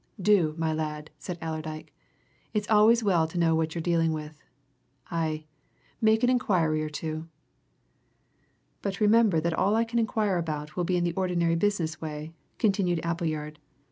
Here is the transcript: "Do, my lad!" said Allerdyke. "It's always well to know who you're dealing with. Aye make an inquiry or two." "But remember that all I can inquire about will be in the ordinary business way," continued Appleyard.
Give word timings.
"Do, 0.19 0.55
my 0.57 0.73
lad!" 0.73 1.11
said 1.19 1.37
Allerdyke. 1.43 1.93
"It's 2.55 2.67
always 2.71 3.03
well 3.03 3.27
to 3.27 3.37
know 3.37 3.53
who 3.55 3.61
you're 3.61 3.83
dealing 3.83 4.13
with. 4.13 4.41
Aye 5.11 5.45
make 6.01 6.23
an 6.23 6.29
inquiry 6.31 6.81
or 6.81 6.89
two." 6.89 7.27
"But 8.81 8.99
remember 8.99 9.39
that 9.39 9.53
all 9.53 9.75
I 9.75 9.83
can 9.83 9.99
inquire 9.99 10.39
about 10.39 10.75
will 10.75 10.85
be 10.85 10.97
in 10.97 11.03
the 11.03 11.13
ordinary 11.13 11.53
business 11.53 12.01
way," 12.01 12.33
continued 12.57 12.99
Appleyard. 13.03 13.59